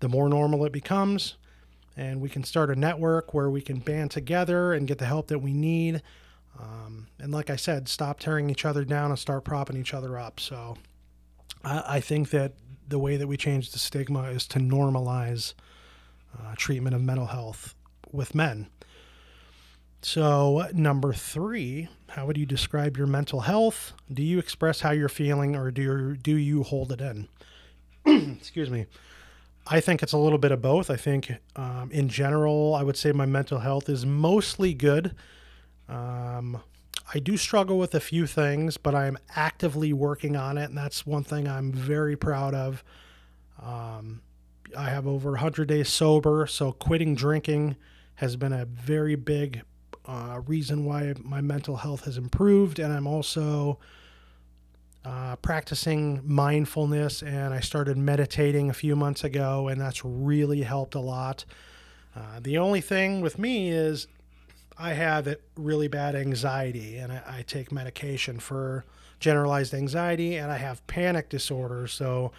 the 0.00 0.08
more 0.08 0.28
normal 0.30 0.64
it 0.64 0.72
becomes. 0.72 1.36
And 1.96 2.20
we 2.20 2.28
can 2.28 2.42
start 2.42 2.70
a 2.70 2.76
network 2.76 3.34
where 3.34 3.50
we 3.50 3.60
can 3.60 3.78
band 3.78 4.10
together 4.10 4.72
and 4.72 4.88
get 4.88 4.98
the 4.98 5.06
help 5.06 5.28
that 5.28 5.40
we 5.40 5.52
need. 5.52 6.02
Um, 6.58 7.08
and 7.20 7.30
like 7.32 7.50
I 7.50 7.56
said, 7.56 7.88
stop 7.88 8.18
tearing 8.18 8.48
each 8.48 8.64
other 8.64 8.84
down 8.84 9.10
and 9.10 9.18
start 9.18 9.44
propping 9.44 9.76
each 9.76 9.94
other 9.94 10.18
up. 10.18 10.40
So 10.40 10.76
I, 11.64 11.96
I 11.96 12.00
think 12.00 12.30
that 12.30 12.52
the 12.86 12.98
way 12.98 13.16
that 13.16 13.26
we 13.26 13.36
change 13.36 13.70
the 13.70 13.78
stigma 13.78 14.24
is 14.24 14.46
to 14.48 14.58
normalize 14.58 15.54
uh, 16.38 16.54
treatment 16.56 16.94
of 16.94 17.02
mental 17.02 17.26
health 17.26 17.74
with 18.12 18.34
men. 18.34 18.68
So, 20.02 20.68
number 20.74 21.14
three, 21.14 21.88
how 22.08 22.26
would 22.26 22.36
you 22.36 22.44
describe 22.44 22.98
your 22.98 23.06
mental 23.06 23.40
health? 23.40 23.94
Do 24.12 24.22
you 24.22 24.38
express 24.38 24.80
how 24.80 24.90
you're 24.90 25.08
feeling 25.08 25.56
or 25.56 25.70
do 25.70 25.82
you, 25.82 26.16
do 26.16 26.36
you 26.36 26.62
hold 26.62 26.92
it 26.92 27.00
in? 27.00 27.28
Excuse 28.36 28.68
me. 28.68 28.84
I 29.66 29.80
think 29.80 30.02
it's 30.02 30.12
a 30.12 30.18
little 30.18 30.36
bit 30.36 30.52
of 30.52 30.60
both. 30.60 30.90
I 30.90 30.96
think, 30.96 31.32
um, 31.56 31.90
in 31.90 32.10
general, 32.10 32.74
I 32.74 32.82
would 32.82 32.98
say 32.98 33.12
my 33.12 33.24
mental 33.24 33.60
health 33.60 33.88
is 33.88 34.04
mostly 34.04 34.74
good. 34.74 35.14
Um, 35.88 36.60
I 37.12 37.18
do 37.18 37.36
struggle 37.36 37.78
with 37.78 37.94
a 37.94 38.00
few 38.00 38.26
things, 38.26 38.76
but 38.76 38.94
I'm 38.94 39.18
actively 39.36 39.92
working 39.92 40.36
on 40.36 40.56
it, 40.56 40.64
and 40.64 40.78
that's 40.78 41.06
one 41.06 41.24
thing 41.24 41.46
I'm 41.46 41.72
very 41.72 42.16
proud 42.16 42.54
of. 42.54 42.82
Um, 43.62 44.22
I 44.76 44.88
have 44.88 45.06
over 45.06 45.30
100 45.32 45.68
days 45.68 45.88
sober, 45.88 46.46
so 46.46 46.72
quitting 46.72 47.14
drinking 47.14 47.76
has 48.16 48.36
been 48.36 48.52
a 48.52 48.64
very 48.64 49.16
big 49.16 49.62
uh, 50.06 50.40
reason 50.46 50.84
why 50.84 51.14
my 51.22 51.40
mental 51.40 51.76
health 51.76 52.04
has 52.04 52.16
improved. 52.16 52.78
And 52.78 52.92
I'm 52.92 53.06
also 53.06 53.78
uh, 55.04 55.36
practicing 55.36 56.20
mindfulness, 56.24 57.22
and 57.22 57.52
I 57.52 57.60
started 57.60 57.96
meditating 57.96 58.70
a 58.70 58.74
few 58.74 58.96
months 58.96 59.24
ago, 59.24 59.68
and 59.68 59.80
that's 59.80 60.04
really 60.04 60.62
helped 60.62 60.94
a 60.94 61.00
lot. 61.00 61.44
Uh, 62.16 62.40
the 62.40 62.58
only 62.58 62.80
thing 62.80 63.20
with 63.20 63.38
me 63.38 63.70
is 63.70 64.06
I 64.78 64.92
have 64.94 65.36
really 65.56 65.88
bad 65.88 66.14
anxiety, 66.14 66.96
and 66.96 67.12
I, 67.12 67.22
I, 67.26 67.42
take 67.42 67.70
medication 67.70 68.40
for 68.40 68.84
generalized 69.20 69.72
anxiety, 69.72 70.36
and 70.36 70.50
I 70.50 70.56
have 70.56 70.84
panic 70.86 71.28
disorder. 71.28 71.86
So 71.86 72.32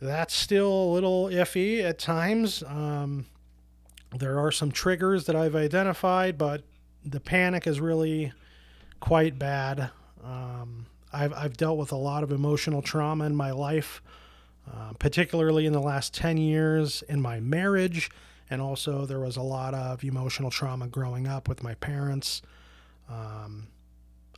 that's 0.00 0.34
still 0.34 0.72
a 0.72 0.92
little 0.92 1.26
iffy 1.26 1.82
at 1.82 1.98
times. 1.98 2.62
Um, 2.66 3.26
there 4.16 4.38
are 4.38 4.50
some 4.50 4.72
triggers 4.72 5.26
that 5.26 5.36
I've 5.36 5.54
identified, 5.54 6.38
but 6.38 6.62
the 7.04 7.20
panic 7.20 7.66
is 7.66 7.80
really 7.80 8.32
quite 9.00 9.38
bad. 9.38 9.90
Um, 10.24 10.86
I've, 11.12 11.32
I've 11.32 11.56
dealt 11.56 11.78
with 11.78 11.92
a 11.92 11.96
lot 11.96 12.22
of 12.22 12.32
emotional 12.32 12.82
trauma 12.82 13.24
in 13.24 13.36
my 13.36 13.50
life, 13.50 14.02
uh, 14.70 14.92
particularly 14.98 15.66
in 15.66 15.72
the 15.72 15.80
last 15.80 16.14
10 16.14 16.36
years 16.36 17.02
in 17.08 17.20
my 17.20 17.40
marriage. 17.40 18.10
And 18.50 18.62
also, 18.62 19.04
there 19.06 19.20
was 19.20 19.36
a 19.36 19.42
lot 19.42 19.74
of 19.74 20.02
emotional 20.04 20.50
trauma 20.50 20.86
growing 20.86 21.26
up 21.26 21.48
with 21.48 21.62
my 21.62 21.74
parents. 21.74 22.42
Um, 23.08 23.68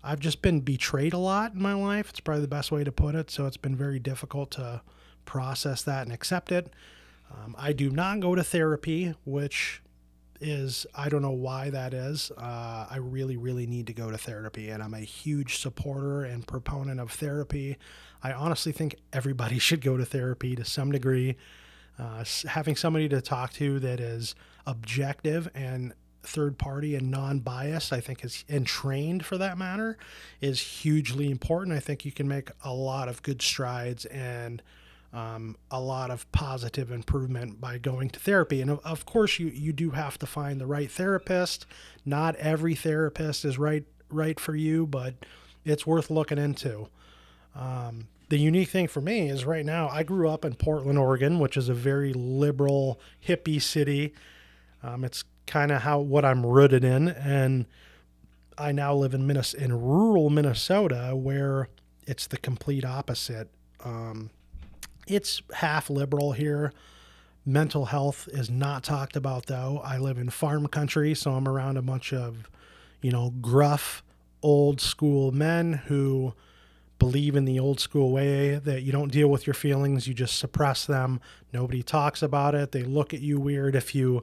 I've 0.03 0.21
just 0.21 0.43
been 0.43 0.61
betrayed 0.61 1.13
a 1.13 1.19
lot 1.19 1.55
in 1.55 1.63
my 1.63 1.75
life. 1.75 2.11
It's 2.11 2.21
probably 2.21 2.43
the 2.43 2.49
best 2.49 2.73
way 2.73 2.85
to 2.85 2.93
put 2.93 3.15
it. 3.15 3.31
So 3.31 3.47
it's 3.47 3.57
been 3.57 3.77
very 3.77 3.99
difficult 3.99 4.51
to 4.53 4.83
process 5.27 5.83
that 5.83 6.03
and 6.03 6.13
accept 6.13 6.51
it. 6.51 6.73
Um, 7.31 7.55
I 7.59 7.73
do 7.73 7.91
not 7.91 8.21
go 8.21 8.35
to 8.35 8.43
therapy, 8.43 9.15
which 9.25 9.83
is 10.41 10.87
I 10.95 11.09
don't 11.09 11.23
know 11.23 11.31
why 11.31 11.71
that 11.71 11.93
is. 11.93 12.33
Uh, 12.37 12.87
I 12.91 12.97
really, 12.97 13.37
really 13.37 13.67
need 13.67 13.87
to 13.89 13.93
go 13.93 14.11
to 14.11 14.19
therapy, 14.19 14.71
and 14.71 14.83
I'm 14.83 14.95
a 14.95 15.01
huge 15.01 15.59
supporter 15.59 16.25
and 16.25 16.47
proponent 16.47 16.99
of 16.99 17.13
therapy. 17.13 17.77
I 18.23 18.33
honestly 18.33 18.73
think 18.73 18.97
everybody 19.13 19.59
should 19.61 19.83
go 19.83 19.97
to 19.97 20.05
therapy 20.05 20.57
to 20.57 20.65
some 20.65 20.91
degree. 20.93 21.37
Uh, 21.99 22.25
having 22.49 22.77
somebody 22.77 23.09
to 23.09 23.21
talk 23.21 23.53
to 23.53 23.79
that 23.81 24.01
is 24.01 24.35
objective 24.67 25.49
and 25.55 25.93
third 26.23 26.59
party 26.59 26.95
and 26.95 27.11
non-biased 27.11 27.95
i 27.95 28.01
think 28.01 28.23
is 28.23 28.45
and 28.47 28.67
trained 28.67 29.25
for 29.25 29.39
that 29.39 29.57
matter 29.57 29.97
is 30.43 30.61
hugely 30.61 31.31
important 31.31 31.75
i 31.75 31.81
think 31.81 32.05
you 32.05 32.13
can 32.13 32.29
make 32.29 32.51
a 32.63 32.73
lot 32.73 33.09
of 33.09 33.23
good 33.23 33.41
strides 33.41 34.05
and 34.07 34.63
um, 35.13 35.57
a 35.71 35.81
lot 35.81 36.11
of 36.11 36.31
positive 36.33 36.93
improvement 36.93 37.61
by 37.61 37.79
going 37.79 38.11
to 38.11 38.21
therapy. 38.21 38.63
And 38.63 38.71
of, 38.71 38.81
of, 38.85 39.07
course, 39.07 39.39
you, 39.39 39.49
you 39.49 39.73
do 39.73 39.91
have 39.91 40.19
to 40.19 40.27
find 40.27 40.61
the 40.61 40.67
right 40.67 40.91
therapist. 40.91 41.67
Not 42.05 42.37
every 42.37 42.75
therapist 42.75 43.45
is 43.45 43.59
right 43.59 43.85
right 44.09 44.39
for 44.41 44.55
you, 44.55 44.87
but 44.87 45.15
it's 45.65 45.87
worth 45.87 46.11
looking 46.11 46.39
into. 46.39 46.89
Um, 47.55 48.09
the 48.31 48.39
unique 48.39 48.69
thing 48.69 48.87
for 48.87 49.01
me 49.01 49.29
is 49.29 49.45
right 49.45 49.67
now 49.67 49.89
I 49.89 50.05
grew 50.05 50.29
up 50.29 50.45
in 50.45 50.55
Portland, 50.55 50.99
Oregon, 50.99 51.41
which 51.41 51.57
is 51.57 51.69
a 51.69 51.75
very 51.75 52.13
liberal 52.13 53.01
hippie 53.27 53.61
city. 53.61 54.15
Um, 54.83 55.05
it's 55.05 55.25
kind 55.47 55.73
of 55.73 55.83
how 55.83 55.99
what 55.99 56.25
I'm 56.25 56.47
rooted 56.47 56.85
in, 56.85 57.09
and 57.09 57.67
I 58.57 58.71
now 58.71 58.95
live 58.95 59.15
in 59.15 59.27
Minnes- 59.27 59.53
in 59.53 59.73
rural 59.83 60.31
Minnesota, 60.31 61.11
where 61.15 61.69
it's 62.07 62.29
the 62.29 62.37
complete 62.37 62.85
opposite. 62.85 63.51
Um, 63.85 64.31
it's 65.09 65.43
half 65.55 65.91
liberal 65.91 66.33
here. 66.33 66.73
Mental 67.45 67.87
health 67.87 68.29
is 68.33 68.49
not 68.49 68.85
talked 68.85 69.17
about 69.17 69.47
though. 69.47 69.81
I 69.85 69.99
live 69.99 70.19
in 70.19 70.31
farm 70.31 70.69
country, 70.69 71.17
so 71.17 71.33
I'm 71.33 71.49
around 71.49 71.79
a 71.79 71.83
bunch 71.83 72.13
of, 72.13 72.49
you 73.03 73.11
know, 73.11 73.31
gruff, 73.41 74.05
old 74.41 74.81
school 74.81 75.33
men 75.33 75.73
who 75.87 76.35
believe 77.01 77.35
in 77.35 77.47
the 77.47 77.59
old 77.59 77.81
school 77.81 78.13
way 78.13 78.57
that 78.57 78.83
you 78.83 78.93
don't 78.93 79.11
deal 79.11 79.27
with 79.27 79.47
your 79.47 79.55
feelings, 79.55 80.07
you 80.07 80.15
just 80.15 80.39
suppress 80.39 80.87
them. 80.87 81.21
Nobody 81.53 81.83
talks 81.83 82.23
about 82.23 82.55
it. 82.55 82.71
They 82.71 82.85
look 82.85 83.13
at 83.13 83.21
you 83.21 83.41
weird 83.41 83.75
if 83.75 83.93
you 83.95 84.23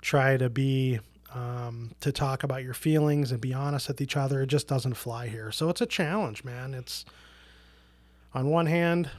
try 0.00 0.36
to 0.36 0.48
be 0.48 1.00
um, 1.34 1.90
to 2.00 2.12
talk 2.12 2.44
about 2.44 2.62
your 2.62 2.74
feelings 2.74 3.32
and 3.32 3.40
be 3.40 3.52
honest 3.52 3.88
with 3.88 4.00
each 4.00 4.16
other. 4.16 4.42
It 4.42 4.46
just 4.46 4.68
doesn't 4.68 4.94
fly 4.94 5.26
here. 5.26 5.50
So 5.50 5.68
it's 5.70 5.80
a 5.80 5.86
challenge, 5.86 6.44
man. 6.44 6.74
It's 6.74 7.04
on 8.34 8.48
one 8.48 8.66
hand, 8.66 9.10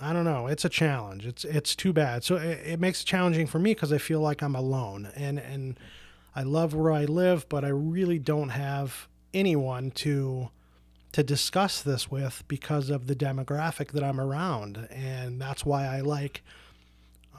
I 0.00 0.12
don't 0.12 0.24
know. 0.24 0.46
It's 0.46 0.64
a 0.64 0.68
challenge. 0.68 1.26
It's 1.26 1.44
it's 1.44 1.76
too 1.76 1.92
bad. 1.92 2.24
So 2.24 2.36
it, 2.36 2.60
it 2.64 2.80
makes 2.80 3.02
it 3.02 3.06
challenging 3.06 3.46
for 3.46 3.58
me 3.58 3.74
because 3.74 3.92
I 3.92 3.98
feel 3.98 4.20
like 4.20 4.42
I'm 4.42 4.54
alone, 4.54 5.10
and 5.14 5.38
and 5.38 5.78
I 6.34 6.42
love 6.42 6.74
where 6.74 6.92
I 6.92 7.04
live, 7.04 7.48
but 7.48 7.64
I 7.64 7.68
really 7.68 8.18
don't 8.18 8.50
have 8.50 9.08
anyone 9.32 9.90
to 9.92 10.50
to 11.14 11.22
discuss 11.22 11.80
this 11.80 12.10
with 12.10 12.42
because 12.48 12.90
of 12.90 13.06
the 13.06 13.14
demographic 13.14 13.92
that 13.92 14.02
I'm 14.02 14.20
around, 14.20 14.88
and 14.90 15.40
that's 15.40 15.64
why 15.64 15.86
I 15.86 16.00
like 16.00 16.42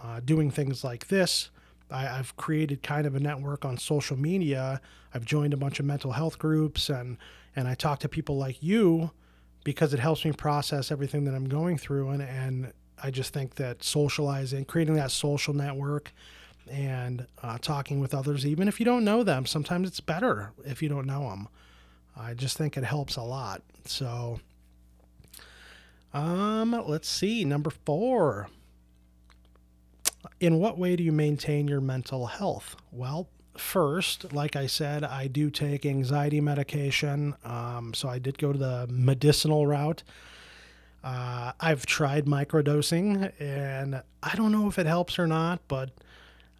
uh, 0.01 0.21
doing 0.23 0.49
things 0.49 0.81
like 0.81 1.09
this. 1.09 1.49
I, 1.91 2.03
have 2.03 2.37
created 2.37 2.81
kind 2.81 3.05
of 3.05 3.15
a 3.15 3.19
network 3.19 3.65
on 3.65 3.77
social 3.77 4.15
media. 4.15 4.79
I've 5.13 5.25
joined 5.25 5.53
a 5.53 5.57
bunch 5.57 5.81
of 5.81 5.85
mental 5.85 6.13
health 6.13 6.39
groups, 6.39 6.89
and 6.89 7.17
and 7.53 7.67
I 7.67 7.75
talk 7.75 7.99
to 7.99 8.07
people 8.07 8.37
like 8.37 8.63
you 8.63 9.11
because 9.65 9.93
it 9.93 9.99
helps 9.99 10.23
me 10.23 10.31
process 10.31 10.89
everything 10.89 11.25
that 11.25 11.35
I'm 11.35 11.49
going 11.49 11.77
through. 11.77 12.11
And, 12.11 12.21
and 12.21 12.71
I 13.03 13.11
just 13.11 13.33
think 13.33 13.55
that 13.55 13.83
socializing, 13.83 14.63
creating 14.63 14.95
that 14.95 15.11
social 15.11 15.53
network, 15.53 16.13
and 16.71 17.27
uh, 17.43 17.57
talking 17.61 17.99
with 17.99 18.13
others, 18.13 18.45
even 18.45 18.69
if 18.69 18.79
you 18.79 18.85
don't 18.85 19.03
know 19.03 19.21
them, 19.21 19.45
sometimes 19.45 19.89
it's 19.89 19.99
better 19.99 20.53
if 20.65 20.81
you 20.81 20.87
don't 20.87 21.05
know 21.05 21.29
them. 21.29 21.49
I 22.17 22.33
just 22.33 22.57
think 22.57 22.77
it 22.77 22.83
helps 22.83 23.15
a 23.15 23.21
lot. 23.21 23.61
So, 23.85 24.39
um, 26.13 26.83
let's 26.87 27.09
see. 27.09 27.43
Number 27.45 27.69
four. 27.69 28.47
In 30.39 30.59
what 30.59 30.77
way 30.77 30.95
do 30.95 31.03
you 31.03 31.11
maintain 31.11 31.67
your 31.67 31.81
mental 31.81 32.27
health? 32.27 32.75
Well, 32.91 33.29
first, 33.57 34.33
like 34.33 34.55
I 34.55 34.67
said, 34.67 35.03
I 35.03 35.27
do 35.27 35.49
take 35.49 35.85
anxiety 35.85 36.41
medication. 36.41 37.35
Um, 37.43 37.93
so 37.93 38.09
I 38.09 38.19
did 38.19 38.37
go 38.37 38.51
to 38.51 38.57
the 38.57 38.87
medicinal 38.89 39.65
route. 39.67 40.03
Uh, 41.03 41.51
I've 41.59 41.85
tried 41.85 42.25
microdosing, 42.25 43.31
and 43.39 44.01
I 44.23 44.35
don't 44.35 44.51
know 44.51 44.67
if 44.67 44.79
it 44.79 44.87
helps 44.87 45.19
or 45.19 45.27
not, 45.27 45.61
but 45.67 45.91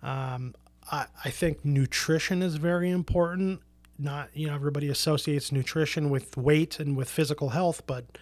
um, 0.04 0.54
I, 0.92 1.08
I 1.24 1.30
think 1.32 1.66
nutrition 1.66 2.44
is 2.44 2.56
very 2.56 2.92
important. 2.92 3.62
Not, 3.98 4.30
you 4.34 4.48
know, 4.48 4.56
everybody 4.56 4.90
associates 4.90 5.52
nutrition 5.52 6.10
with 6.10 6.36
weight 6.36 6.80
and 6.80 6.98
with 6.98 7.10
physical 7.10 7.50
health, 7.50 7.84
but 7.88 8.18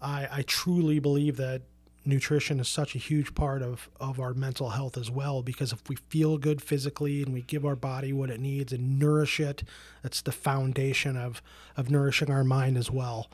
I, 0.00 0.28
I 0.30 0.42
truly 0.42 0.98
believe 0.98 1.36
that 1.38 1.62
nutrition 2.04 2.60
is 2.60 2.68
such 2.68 2.94
a 2.94 2.98
huge 2.98 3.34
part 3.34 3.62
of, 3.62 3.88
of 3.98 4.20
our 4.20 4.32
mental 4.34 4.70
health 4.70 4.96
as 4.96 5.10
well 5.10 5.42
because 5.42 5.72
if 5.72 5.88
we 5.88 5.96
feel 5.96 6.38
good 6.38 6.62
physically 6.62 7.22
and 7.22 7.32
we 7.32 7.42
give 7.42 7.66
our 7.66 7.74
body 7.74 8.12
what 8.12 8.30
it 8.30 8.38
needs 8.38 8.72
and 8.72 8.96
nourish 8.96 9.40
it 9.40 9.64
that's 10.02 10.22
the 10.22 10.30
foundation 10.30 11.16
of 11.16 11.42
of 11.76 11.90
nourishing 11.90 12.30
our 12.30 12.44
mind 12.44 12.76
as 12.76 12.92
well. 12.92 13.28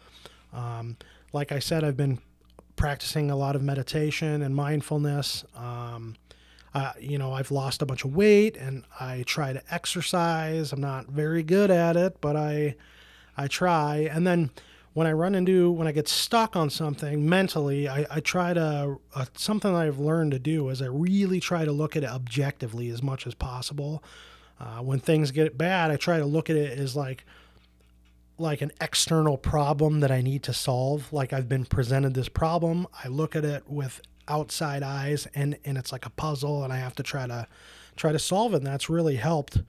Um, 0.54 0.96
like 1.34 1.52
i 1.52 1.58
said 1.58 1.84
i've 1.84 1.98
been 1.98 2.18
practicing 2.76 3.30
a 3.30 3.36
lot 3.36 3.54
of 3.56 3.62
meditation 3.62 4.42
and 4.42 4.54
mindfulness. 4.54 5.44
Um, 5.56 6.16
uh, 6.74 6.92
you 6.98 7.18
know 7.18 7.32
i've 7.32 7.50
lost 7.50 7.82
a 7.82 7.86
bunch 7.86 8.04
of 8.04 8.14
weight 8.14 8.56
and 8.56 8.84
i 9.00 9.22
try 9.26 9.52
to 9.52 9.62
exercise 9.70 10.72
i'm 10.72 10.80
not 10.80 11.06
very 11.06 11.42
good 11.42 11.70
at 11.70 11.96
it 11.96 12.20
but 12.20 12.36
i 12.36 12.74
i 13.36 13.46
try 13.46 14.08
and 14.12 14.26
then 14.26 14.50
when 14.94 15.06
I 15.06 15.12
run 15.12 15.34
into 15.34 15.70
when 15.70 15.88
I 15.88 15.92
get 15.92 16.08
stuck 16.08 16.54
on 16.54 16.68
something 16.68 17.28
mentally, 17.28 17.88
I, 17.88 18.06
I 18.10 18.20
try 18.20 18.52
to 18.52 18.98
uh, 19.14 19.24
something 19.34 19.74
I've 19.74 19.98
learned 19.98 20.32
to 20.32 20.38
do 20.38 20.68
is 20.68 20.82
I 20.82 20.86
really 20.86 21.40
try 21.40 21.64
to 21.64 21.72
look 21.72 21.96
at 21.96 22.04
it 22.04 22.10
objectively 22.10 22.90
as 22.90 23.02
much 23.02 23.26
as 23.26 23.34
possible. 23.34 24.02
Uh, 24.60 24.78
when 24.78 25.00
things 25.00 25.30
get 25.30 25.56
bad, 25.56 25.90
I 25.90 25.96
try 25.96 26.18
to 26.18 26.26
look 26.26 26.50
at 26.50 26.56
it 26.56 26.78
as 26.78 26.94
like 26.94 27.24
like 28.38 28.60
an 28.60 28.72
external 28.80 29.36
problem 29.36 30.00
that 30.00 30.10
I 30.10 30.20
need 30.20 30.42
to 30.44 30.52
solve. 30.52 31.12
Like 31.12 31.32
I've 31.32 31.48
been 31.48 31.64
presented 31.64 32.14
this 32.14 32.28
problem, 32.28 32.86
I 33.04 33.08
look 33.08 33.34
at 33.34 33.44
it 33.44 33.68
with 33.68 34.00
outside 34.28 34.82
eyes, 34.82 35.26
and 35.34 35.58
and 35.64 35.78
it's 35.78 35.92
like 35.92 36.06
a 36.06 36.10
puzzle, 36.10 36.64
and 36.64 36.72
I 36.72 36.78
have 36.78 36.94
to 36.96 37.02
try 37.02 37.26
to 37.26 37.46
try 37.96 38.12
to 38.12 38.18
solve 38.18 38.54
it. 38.54 38.58
And 38.58 38.66
that's 38.66 38.88
really 38.88 39.16
helped 39.16 39.62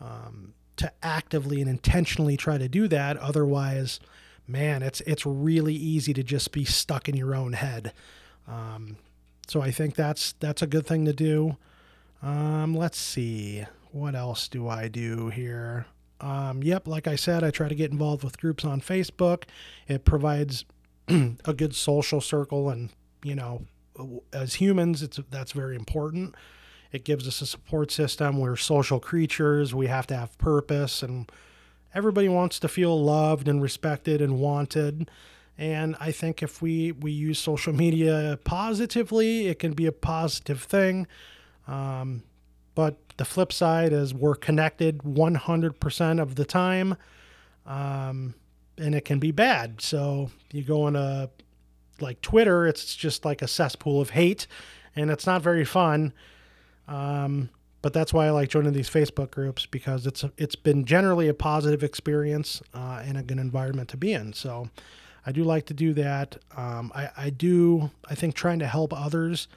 um, 0.00 0.54
to 0.76 0.92
actively 1.02 1.60
and 1.60 1.68
intentionally 1.70 2.36
try 2.36 2.58
to 2.58 2.68
do 2.68 2.88
that. 2.88 3.16
Otherwise 3.16 4.00
man, 4.48 4.82
it's 4.82 5.00
it's 5.02 5.26
really 5.26 5.74
easy 5.74 6.12
to 6.14 6.22
just 6.22 6.52
be 6.52 6.64
stuck 6.64 7.08
in 7.08 7.16
your 7.16 7.34
own 7.34 7.54
head. 7.54 7.92
Um, 8.46 8.96
so 9.46 9.60
I 9.60 9.70
think 9.70 9.94
that's 9.94 10.32
that's 10.40 10.62
a 10.62 10.66
good 10.66 10.86
thing 10.86 11.04
to 11.04 11.12
do. 11.12 11.56
Um, 12.22 12.74
let's 12.74 12.98
see, 12.98 13.64
what 13.92 14.14
else 14.14 14.48
do 14.48 14.68
I 14.68 14.88
do 14.88 15.28
here? 15.28 15.86
Um, 16.20 16.62
yep, 16.62 16.88
like 16.88 17.06
I 17.06 17.16
said, 17.16 17.44
I 17.44 17.50
try 17.50 17.68
to 17.68 17.74
get 17.74 17.90
involved 17.90 18.24
with 18.24 18.40
groups 18.40 18.64
on 18.64 18.80
Facebook. 18.80 19.44
It 19.86 20.04
provides 20.04 20.64
a 21.08 21.54
good 21.54 21.74
social 21.74 22.20
circle, 22.20 22.70
and 22.70 22.90
you 23.22 23.34
know, 23.34 23.62
as 24.32 24.54
humans, 24.54 25.02
it's 25.02 25.18
that's 25.30 25.52
very 25.52 25.76
important. 25.76 26.34
It 26.92 27.04
gives 27.04 27.26
us 27.26 27.40
a 27.40 27.46
support 27.46 27.90
system. 27.90 28.38
We're 28.38 28.56
social 28.56 29.00
creatures. 29.00 29.74
We 29.74 29.86
have 29.88 30.06
to 30.08 30.16
have 30.16 30.36
purpose, 30.38 31.02
and 31.02 31.30
everybody 31.94 32.28
wants 32.28 32.58
to 32.60 32.68
feel 32.68 33.02
loved 33.02 33.48
and 33.48 33.60
respected 33.60 34.20
and 34.20 34.38
wanted. 34.38 35.10
And 35.58 35.96
I 35.98 36.12
think 36.12 36.42
if 36.42 36.60
we, 36.60 36.92
we 36.92 37.12
use 37.12 37.38
social 37.38 37.72
media 37.72 38.38
positively, 38.44 39.48
it 39.48 39.58
can 39.58 39.72
be 39.72 39.86
a 39.86 39.92
positive 39.92 40.62
thing. 40.62 41.06
Um, 41.66 42.22
but 42.74 42.98
the 43.16 43.24
flip 43.24 43.52
side 43.52 43.92
is 43.92 44.12
we're 44.12 44.34
connected 44.34 44.98
100% 44.98 46.20
of 46.20 46.34
the 46.34 46.44
time. 46.44 46.96
Um, 47.64 48.34
and 48.78 48.94
it 48.94 49.06
can 49.06 49.18
be 49.18 49.30
bad. 49.30 49.80
So 49.80 50.30
you 50.52 50.62
go 50.62 50.82
on 50.82 50.94
a 50.94 51.30
like 52.00 52.20
Twitter, 52.20 52.66
it's 52.66 52.94
just 52.94 53.24
like 53.24 53.42
a 53.42 53.48
cesspool 53.48 54.00
of 54.00 54.10
hate, 54.10 54.46
and 54.94 55.10
it's 55.10 55.26
not 55.26 55.42
very 55.42 55.64
fun. 55.64 56.12
Um, 56.88 57.50
but 57.82 57.92
that's 57.92 58.12
why 58.12 58.26
I 58.26 58.30
like 58.30 58.48
joining 58.48 58.72
these 58.72 58.90
Facebook 58.90 59.30
groups 59.30 59.66
because 59.66 60.06
it's 60.06 60.24
it's 60.36 60.56
been 60.56 60.84
generally 60.84 61.28
a 61.28 61.34
positive 61.34 61.84
experience 61.84 62.62
uh, 62.74 63.02
and 63.04 63.16
a 63.16 63.22
good 63.22 63.38
environment 63.38 63.88
to 63.90 63.96
be 63.96 64.12
in. 64.12 64.32
So 64.32 64.70
I 65.24 65.32
do 65.32 65.44
like 65.44 65.66
to 65.66 65.74
do 65.74 65.92
that. 65.94 66.36
Um, 66.56 66.90
I, 66.94 67.10
I 67.16 67.30
do 67.30 67.90
I 68.08 68.14
think 68.14 68.34
trying 68.34 68.58
to 68.60 68.66
help 68.66 68.92
others 68.92 69.48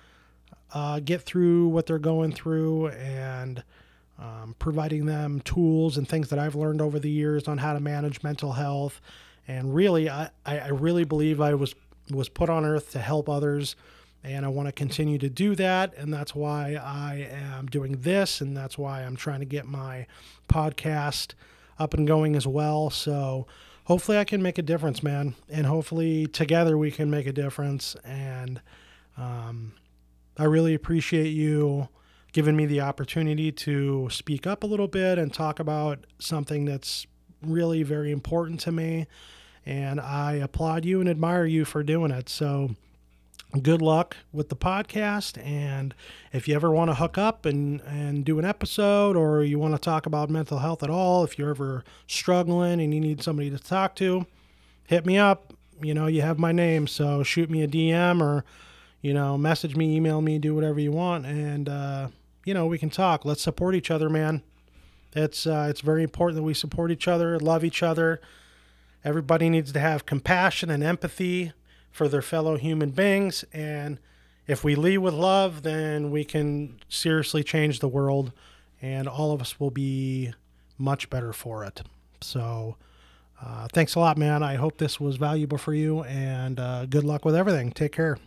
uh, 0.73 0.99
get 0.99 1.21
through 1.23 1.69
what 1.69 1.85
they're 1.87 1.97
going 1.97 2.31
through 2.31 2.89
and 2.89 3.63
um, 4.19 4.55
providing 4.59 5.05
them 5.05 5.39
tools 5.41 5.97
and 5.97 6.07
things 6.07 6.29
that 6.29 6.39
I've 6.39 6.55
learned 6.55 6.81
over 6.81 6.99
the 6.99 7.09
years 7.09 7.47
on 7.47 7.57
how 7.57 7.73
to 7.73 7.79
manage 7.79 8.21
mental 8.21 8.51
health. 8.51 9.01
And 9.47 9.73
really, 9.73 10.09
I, 10.09 10.29
I 10.45 10.67
really 10.67 11.05
believe 11.05 11.41
I 11.41 11.55
was 11.55 11.73
was 12.11 12.29
put 12.29 12.49
on 12.49 12.65
earth 12.65 12.91
to 12.91 12.99
help 12.99 13.29
others, 13.29 13.75
and 14.23 14.45
I 14.45 14.49
want 14.49 14.67
to 14.67 14.71
continue 14.71 15.17
to 15.19 15.29
do 15.29 15.55
that. 15.55 15.93
And 15.95 16.13
that's 16.13 16.35
why 16.35 16.75
I 16.75 17.29
am 17.31 17.67
doing 17.67 18.01
this, 18.01 18.41
and 18.41 18.55
that's 18.55 18.77
why 18.77 19.03
I'm 19.03 19.15
trying 19.15 19.39
to 19.39 19.45
get 19.45 19.65
my 19.65 20.07
podcast 20.47 21.33
up 21.77 21.93
and 21.93 22.07
going 22.07 22.35
as 22.35 22.45
well. 22.45 22.89
So 22.89 23.47
hopefully, 23.85 24.17
I 24.17 24.23
can 24.23 24.41
make 24.41 24.57
a 24.57 24.63
difference, 24.63 25.01
man, 25.01 25.35
and 25.49 25.65
hopefully 25.65 26.27
together 26.27 26.77
we 26.77 26.91
can 26.91 27.09
make 27.09 27.27
a 27.27 27.33
difference. 27.33 27.95
And 28.03 28.61
um, 29.17 29.73
I 30.37 30.45
really 30.45 30.73
appreciate 30.73 31.29
you 31.29 31.89
giving 32.31 32.55
me 32.55 32.65
the 32.65 32.81
opportunity 32.81 33.51
to 33.51 34.07
speak 34.11 34.45
up 34.45 34.63
a 34.63 34.67
little 34.67 34.87
bit 34.87 35.17
and 35.17 35.33
talk 35.33 35.59
about 35.59 36.05
something 36.19 36.65
that's 36.65 37.07
really 37.41 37.83
very 37.83 38.11
important 38.11 38.59
to 38.61 38.71
me. 38.71 39.07
And 39.69 40.01
I 40.01 40.33
applaud 40.33 40.83
you 40.83 40.99
and 40.99 41.07
admire 41.07 41.45
you 41.45 41.63
for 41.63 41.83
doing 41.83 42.09
it. 42.09 42.27
So, 42.27 42.71
good 43.61 43.83
luck 43.83 44.17
with 44.33 44.49
the 44.49 44.55
podcast. 44.55 45.39
And 45.45 45.93
if 46.33 46.47
you 46.47 46.55
ever 46.55 46.71
want 46.71 46.89
to 46.89 46.95
hook 46.95 47.19
up 47.19 47.45
and, 47.45 47.79
and 47.81 48.25
do 48.25 48.39
an 48.39 48.45
episode 48.45 49.15
or 49.15 49.43
you 49.43 49.59
want 49.59 49.75
to 49.75 49.79
talk 49.79 50.07
about 50.07 50.27
mental 50.31 50.57
health 50.57 50.81
at 50.81 50.89
all, 50.89 51.23
if 51.23 51.37
you're 51.37 51.51
ever 51.51 51.83
struggling 52.07 52.81
and 52.81 52.95
you 52.95 52.99
need 52.99 53.21
somebody 53.21 53.51
to 53.51 53.59
talk 53.59 53.95
to, 53.97 54.25
hit 54.87 55.05
me 55.05 55.19
up. 55.19 55.53
You 55.79 55.93
know, 55.93 56.07
you 56.07 56.23
have 56.23 56.39
my 56.39 56.51
name. 56.51 56.87
So, 56.87 57.21
shoot 57.21 57.51
me 57.51 57.61
a 57.61 57.67
DM 57.67 58.23
or, 58.23 58.43
you 59.03 59.13
know, 59.13 59.37
message 59.37 59.75
me, 59.75 59.95
email 59.95 60.19
me, 60.19 60.39
do 60.39 60.55
whatever 60.55 60.79
you 60.79 60.91
want. 60.91 61.27
And, 61.27 61.69
uh, 61.69 62.07
you 62.43 62.55
know, 62.55 62.65
we 62.65 62.79
can 62.79 62.89
talk. 62.89 63.23
Let's 63.23 63.43
support 63.43 63.75
each 63.75 63.91
other, 63.91 64.09
man. 64.09 64.41
It's 65.13 65.45
uh, 65.45 65.67
it's 65.69 65.81
very 65.81 66.01
important 66.01 66.37
that 66.37 66.43
we 66.43 66.55
support 66.55 66.89
each 66.89 67.07
other, 67.07 67.37
love 67.37 67.63
each 67.63 67.83
other. 67.83 68.19
Everybody 69.03 69.49
needs 69.49 69.71
to 69.71 69.79
have 69.79 70.05
compassion 70.05 70.69
and 70.69 70.83
empathy 70.83 71.53
for 71.91 72.07
their 72.07 72.21
fellow 72.21 72.57
human 72.57 72.91
beings, 72.91 73.45
and 73.53 73.99
if 74.47 74.63
we 74.63 74.75
lead 74.75 74.97
with 74.97 75.13
love, 75.13 75.61
then 75.63 76.11
we 76.11 76.25
can 76.25 76.79
seriously 76.89 77.43
change 77.43 77.79
the 77.79 77.87
world, 77.87 78.31
and 78.81 79.07
all 79.07 79.31
of 79.31 79.41
us 79.41 79.59
will 79.59 79.71
be 79.71 80.33
much 80.77 81.09
better 81.09 81.33
for 81.33 81.63
it. 81.63 81.81
So, 82.21 82.75
uh, 83.41 83.67
thanks 83.71 83.95
a 83.95 83.99
lot, 83.99 84.17
man. 84.17 84.43
I 84.43 84.55
hope 84.55 84.77
this 84.77 84.99
was 84.99 85.17
valuable 85.17 85.57
for 85.57 85.73
you, 85.73 86.03
and 86.03 86.59
uh, 86.59 86.85
good 86.85 87.03
luck 87.03 87.25
with 87.25 87.35
everything. 87.35 87.71
Take 87.71 87.91
care. 87.91 88.17